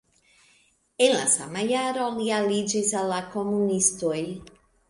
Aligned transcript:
En 1.07 1.13
la 1.17 1.25
sama 1.33 1.67
jaro 1.73 2.07
li 2.17 2.31
aliĝis 2.39 2.93
al 3.03 3.15
la 3.15 3.23
komunistoj. 3.37 4.19